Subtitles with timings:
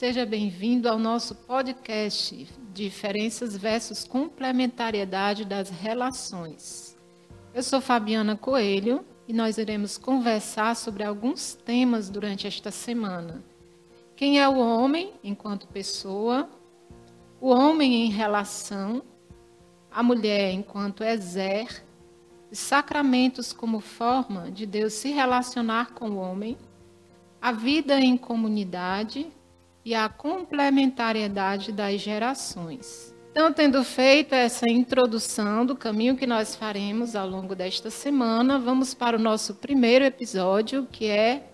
[0.00, 6.96] Seja bem-vindo ao nosso podcast Diferenças versus Complementariedade das Relações.
[7.52, 13.44] Eu sou Fabiana Coelho e nós iremos conversar sobre alguns temas durante esta semana.
[14.16, 16.48] Quem é o homem enquanto pessoa?
[17.38, 19.02] O homem em relação?
[19.90, 21.84] A mulher enquanto exer?
[22.50, 26.56] Sacramentos como forma de Deus se relacionar com o homem?
[27.38, 29.30] A vida em comunidade?
[29.84, 33.14] E a complementariedade das gerações.
[33.30, 38.92] Então, tendo feito essa introdução do caminho que nós faremos ao longo desta semana, vamos
[38.92, 41.48] para o nosso primeiro episódio, que é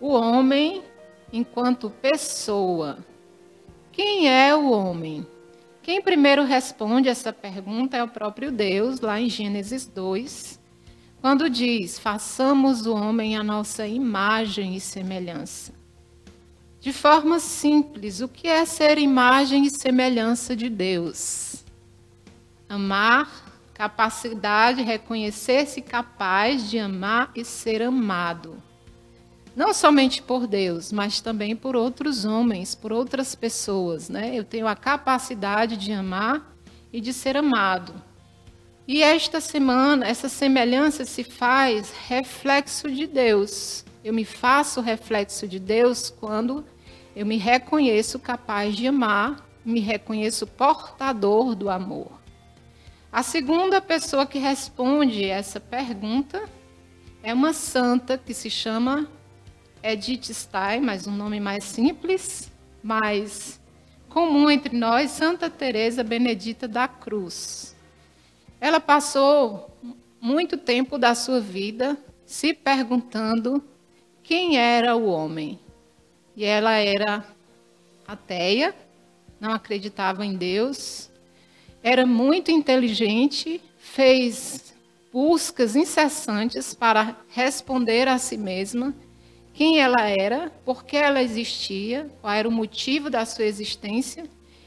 [0.00, 0.82] o homem
[1.32, 2.98] enquanto pessoa.
[3.92, 5.26] Quem é o homem?
[5.82, 10.58] Quem primeiro responde essa pergunta é o próprio Deus, lá em Gênesis 2,
[11.20, 15.77] quando diz: façamos o homem a nossa imagem e semelhança.
[16.80, 21.64] De forma simples, o que é ser imagem e semelhança de Deus?
[22.68, 28.62] Amar, capacidade, reconhecer-se capaz de amar e ser amado.
[29.56, 34.08] Não somente por Deus, mas também por outros homens, por outras pessoas.
[34.08, 34.30] Né?
[34.32, 36.56] Eu tenho a capacidade de amar
[36.92, 37.92] e de ser amado.
[38.86, 43.84] E esta semana, essa semelhança se faz reflexo de Deus.
[44.04, 46.64] Eu me faço reflexo de Deus quando
[47.14, 52.12] eu me reconheço capaz de amar, me reconheço portador do amor.
[53.10, 56.48] A segunda pessoa que responde essa pergunta
[57.22, 59.08] é uma santa que se chama
[59.82, 62.52] Edith Stein, mas um nome mais simples,
[62.82, 63.60] mais
[64.08, 67.74] comum entre nós, Santa Teresa Benedita da Cruz.
[68.60, 69.76] Ela passou
[70.20, 73.62] muito tempo da sua vida se perguntando
[74.28, 75.58] quem era o homem.
[76.36, 77.24] E ela era
[78.06, 78.74] ateia,
[79.40, 81.08] não acreditava em Deus,
[81.82, 84.74] era muito inteligente, fez
[85.10, 88.94] buscas incessantes para responder a si mesma
[89.54, 94.24] quem ela era, por que ela existia, qual era o motivo da sua existência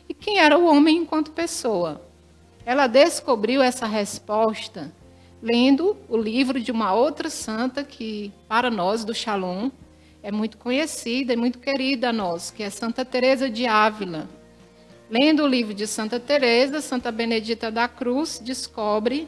[0.09, 2.01] e quem era o homem enquanto pessoa.
[2.65, 4.91] Ela descobriu essa resposta
[5.41, 9.71] lendo o livro de uma outra santa que, para nós do Shalom,
[10.21, 14.29] é muito conhecida e muito querida a nós, que é Santa Teresa de Ávila.
[15.09, 19.27] Lendo o livro de Santa Teresa, Santa Benedita da Cruz descobre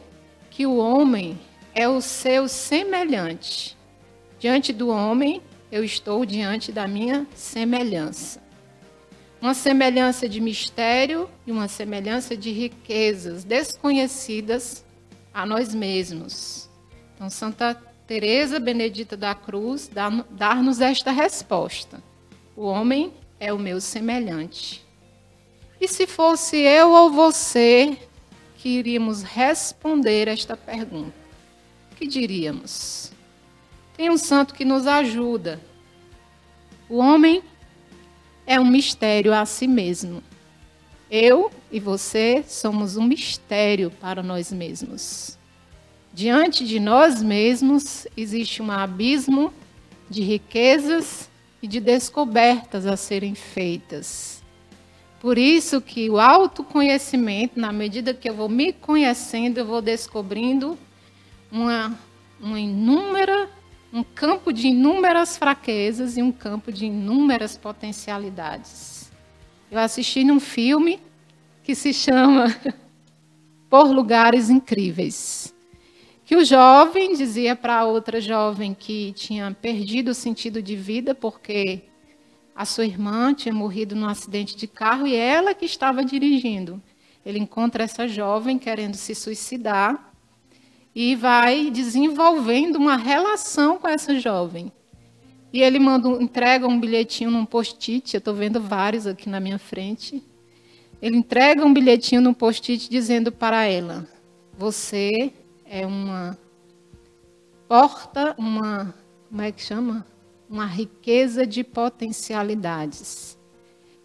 [0.52, 1.38] que o homem
[1.74, 3.76] é o seu semelhante.
[4.40, 5.42] Diante do homem,
[5.72, 8.42] eu estou diante da minha semelhança.
[9.42, 14.86] Uma semelhança de mistério e uma semelhança de riquezas desconhecidas
[15.34, 16.70] a nós mesmos.
[17.16, 17.74] Então, Santa
[18.06, 19.90] Teresa Benedita da Cruz
[20.30, 22.04] dar-nos esta resposta:
[22.56, 24.84] O homem é o meu semelhante.
[25.80, 27.98] E se fosse eu ou você
[28.58, 31.14] que iríamos responder esta pergunta,
[31.92, 33.12] o que diríamos?
[33.98, 35.60] Tem um santo que nos ajuda.
[36.90, 37.44] O homem
[38.46, 40.24] é um mistério a si mesmo.
[41.16, 45.38] Eu e você somos um mistério para nós mesmos.
[46.12, 49.54] Diante de nós mesmos existe um abismo
[50.10, 51.30] de riquezas
[51.62, 54.42] e de descobertas a serem feitas.
[55.22, 60.76] Por isso que o autoconhecimento, na medida que eu vou me conhecendo, eu vou descobrindo
[61.52, 61.96] uma,
[62.42, 63.48] uma inúmera,
[63.94, 69.03] um campo de inúmeras fraquezas e um campo de inúmeras potencialidades.
[69.74, 71.00] Eu assisti num filme
[71.64, 72.46] que se chama
[73.68, 75.52] Por Lugares Incríveis.
[76.24, 81.82] Que o jovem dizia para outra jovem que tinha perdido o sentido de vida porque
[82.56, 86.80] a sua irmã tinha morrido num acidente de carro e ela que estava dirigindo.
[87.26, 90.14] Ele encontra essa jovem querendo se suicidar
[90.94, 94.72] e vai desenvolvendo uma relação com essa jovem.
[95.54, 99.60] E ele manda, entrega um bilhetinho num post-it, eu estou vendo vários aqui na minha
[99.60, 100.24] frente.
[101.00, 104.08] Ele entrega um bilhetinho num post-it dizendo para ela:
[104.58, 105.32] Você
[105.64, 106.36] é uma
[107.68, 108.96] porta, uma.
[109.30, 110.04] Como é que chama?
[110.50, 113.38] Uma riqueza de potencialidades.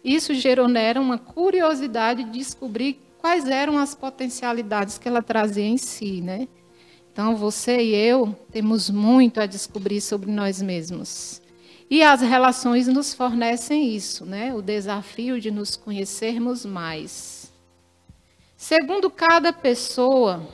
[0.03, 5.77] Isso gerou nela uma curiosidade de descobrir quais eram as potencialidades que ela trazia em
[5.77, 6.47] si, né?
[7.11, 11.41] Então, você e eu temos muito a descobrir sobre nós mesmos.
[11.89, 14.53] E as relações nos fornecem isso, né?
[14.53, 17.51] O desafio de nos conhecermos mais.
[18.55, 20.47] Segundo cada pessoa,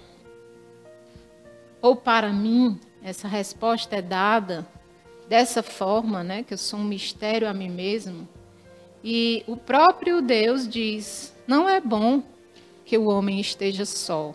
[1.81, 4.65] ou para mim, essa resposta é dada
[5.27, 6.41] dessa forma, né?
[6.41, 8.27] Que eu sou um mistério a mim mesmo.
[9.03, 12.23] E o próprio Deus diz: não é bom
[12.85, 14.33] que o homem esteja só.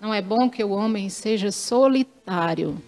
[0.00, 2.80] Não é bom que o homem seja solitário.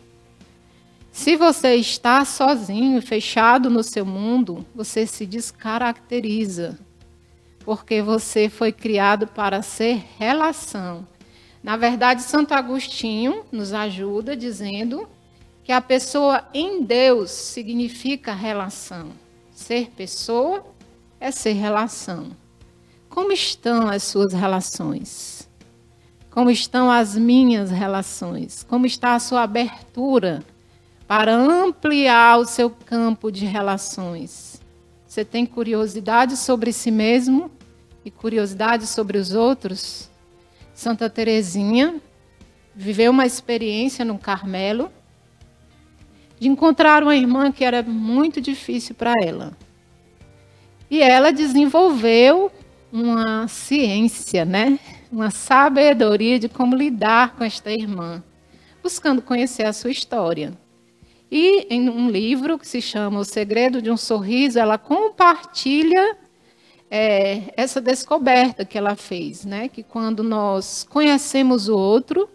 [1.13, 6.79] Se você está sozinho, fechado no seu mundo, você se descaracteriza,
[7.67, 11.07] porque você foi criado para ser relação.
[11.63, 15.07] Na verdade, Santo Agostinho nos ajuda dizendo
[15.63, 19.13] que a pessoa em Deus significa relação.
[19.55, 20.65] Ser pessoa
[21.21, 22.31] é ser relação.
[23.11, 25.42] Como estão as suas relações?
[26.33, 28.65] Como estão as minhas relações?
[28.67, 30.43] Como está a sua abertura
[31.07, 34.59] para ampliar o seu campo de relações?
[35.07, 37.51] Você tem curiosidade sobre si mesmo
[38.03, 40.11] e curiosidade sobre os outros?
[40.73, 42.01] Santa Teresinha
[42.75, 44.91] viveu uma experiência no Carmelo
[46.41, 49.53] de encontrar uma irmã que era muito difícil para ela.
[50.91, 52.51] E ela desenvolveu
[52.91, 54.79] uma ciência, né?
[55.13, 58.25] Uma sabedoria de como lidar com esta irmã,
[58.83, 60.57] buscando conhecer a sua história.
[61.31, 66.17] E em um livro que se chama O Segredo de um Sorriso, ela compartilha
[66.91, 69.69] é, essa descoberta que ela fez, né?
[69.69, 72.27] Que quando nós conhecemos o outro,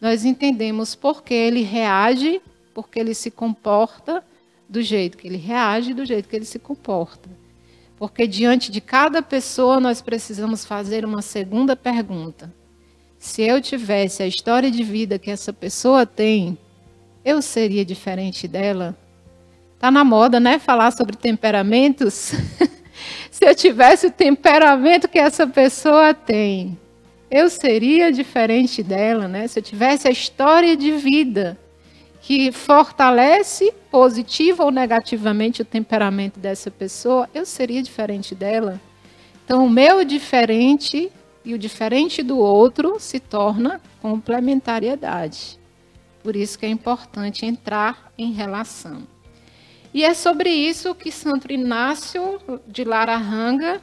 [0.00, 2.40] nós entendemos por que ele reage,
[2.72, 4.24] por que ele se comporta
[4.66, 7.28] do jeito que ele reage, do jeito que ele se comporta.
[7.98, 12.52] Porque diante de cada pessoa nós precisamos fazer uma segunda pergunta.
[13.18, 16.58] Se eu tivesse a história de vida que essa pessoa tem,
[17.24, 18.96] eu seria diferente dela?
[19.78, 22.32] Tá na moda, né, falar sobre temperamentos?
[23.30, 26.78] Se eu tivesse o temperamento que essa pessoa tem,
[27.30, 29.46] eu seria diferente dela, né?
[29.46, 31.58] Se eu tivesse a história de vida
[32.26, 38.80] que fortalece positiva ou negativamente o temperamento dessa pessoa, eu seria diferente dela.
[39.44, 41.08] Então, o meu diferente
[41.44, 45.56] e o diferente do outro se torna complementariedade.
[46.20, 49.06] Por isso que é importante entrar em relação.
[49.94, 53.80] E é sobre isso que Santo Inácio de Lararanga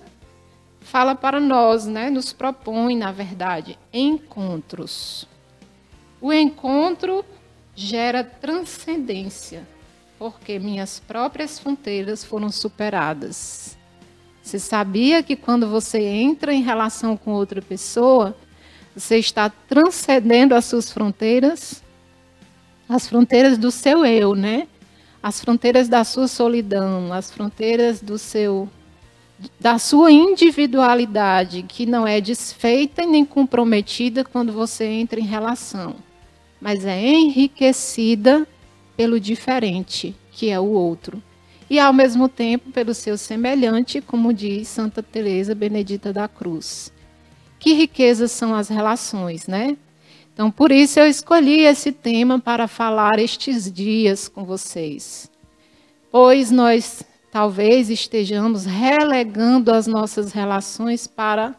[0.82, 2.10] fala para nós, né?
[2.10, 5.26] nos propõe, na verdade, encontros.
[6.20, 7.24] O encontro
[7.76, 9.68] gera transcendência,
[10.20, 13.78] porque minhas próprias fronteiras foram superadas.
[14.42, 18.36] Você sabia que quando você entra em relação com outra pessoa,
[18.96, 21.82] você está transcendendo as suas fronteiras?
[22.88, 24.68] As fronteiras do seu eu, né?
[25.22, 28.70] As fronteiras da sua solidão, as fronteiras do seu
[29.60, 35.96] da sua individualidade, que não é desfeita e nem comprometida quando você entra em relação
[36.64, 38.48] mas é enriquecida
[38.96, 41.22] pelo diferente, que é o outro.
[41.70, 46.90] E ao mesmo tempo pelo seu semelhante, como diz Santa Teresa Benedita da Cruz.
[47.60, 49.76] Que riquezas são as relações, né?
[50.34, 55.30] Então, por isso eu escolhi esse tema para falar estes dias com vocês.
[56.10, 61.54] Pois nós talvez estejamos relegando as nossas relações para,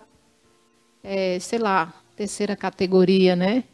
[1.02, 3.64] é, sei lá, terceira categoria, né?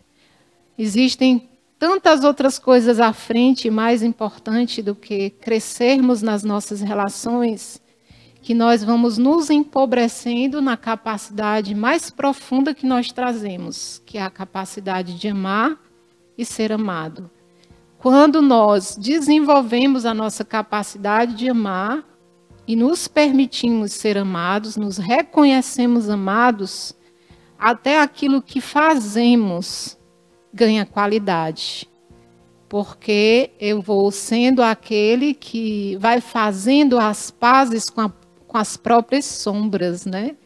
[0.82, 1.46] Existem
[1.78, 7.82] tantas outras coisas à frente, mais importante do que crescermos nas nossas relações,
[8.40, 14.30] que nós vamos nos empobrecendo na capacidade mais profunda que nós trazemos, que é a
[14.30, 15.78] capacidade de amar
[16.38, 17.30] e ser amado.
[17.99, 22.02] Quando nós desenvolvemos a nossa capacidade de amar
[22.66, 26.96] e nos permitimos ser amados, nos reconhecemos amados,
[27.58, 30.00] até aquilo que fazemos
[30.52, 31.88] ganha qualidade.
[32.69, 38.12] Porque eu vou sendo aquele que vai fazendo as pazes com, a,
[38.47, 40.37] com as próprias sombras, né?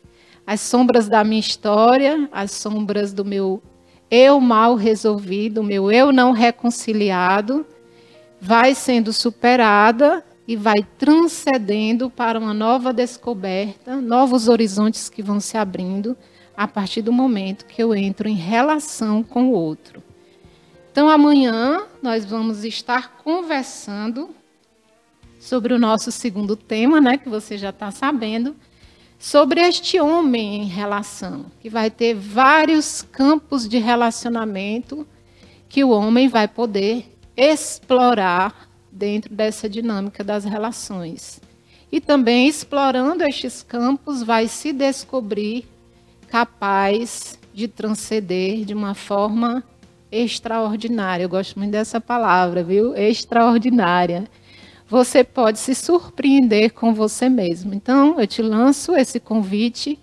[0.47, 3.63] As sombras da minha história, as sombras do meu
[4.11, 7.67] eu mal resolvido, meu eu não reconciliado,
[8.41, 15.57] vai sendo superada e vai transcendendo para uma nova descoberta, novos horizontes que vão se
[15.57, 16.17] abrindo
[16.57, 20.03] a partir do momento que eu entro em relação com o outro.
[20.91, 24.31] Então, amanhã nós vamos estar conversando
[25.41, 28.55] sobre o nosso segundo tema, né, que você já está sabendo,
[29.19, 35.07] sobre este homem em relação, que vai ter vários campos de relacionamento
[35.69, 41.41] que o homem vai poder explorar dentro dessa dinâmica das relações.
[41.91, 45.67] E também explorando estes campos, vai se descobrir
[46.35, 49.63] capaz de transcender de uma forma
[50.11, 51.23] extraordinária.
[51.23, 52.93] Eu gosto muito dessa palavra, viu?
[52.97, 54.25] Extraordinária.
[54.89, 57.73] você pode se surpreender com você mesmo.
[57.73, 59.97] Então, eu te lanço esse convite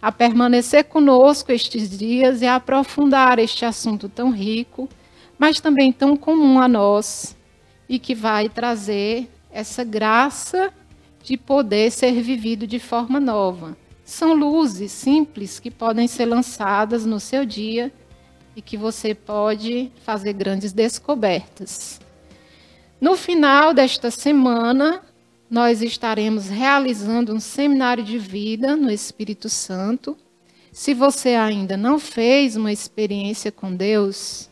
[0.00, 4.88] a permanecer conosco estes dias e a aprofundar este assunto tão rico,
[5.36, 7.36] mas também tão comum a nós
[7.88, 10.72] e que vai trazer essa graça
[11.24, 13.81] de poder ser vivido de forma nova.
[14.12, 17.90] São luzes simples que podem ser lançadas no seu dia
[18.54, 21.98] e que você pode fazer grandes descobertas.
[23.00, 25.00] No final desta semana,
[25.48, 30.14] nós estaremos realizando um seminário de vida no Espírito Santo.
[30.70, 34.50] Se você ainda não fez uma experiência com Deus,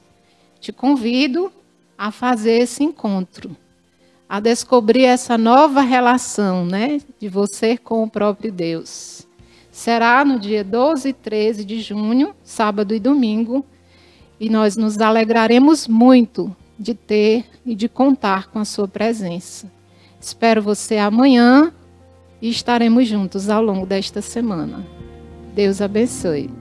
[0.59, 1.53] te convido
[1.99, 3.55] a fazer esse encontro,
[4.27, 9.29] a descobrir essa nova relação, né, de você com o próprio Deus.
[9.81, 13.65] Será no dia 12 e 13 de junho, sábado e domingo,
[14.39, 19.73] e nós nos alegraremos muito de ter e de contar com a sua presença.
[20.21, 21.73] Espero você amanhã
[22.43, 24.87] e estaremos juntos ao longo desta semana.
[25.55, 26.60] Deus abençoe.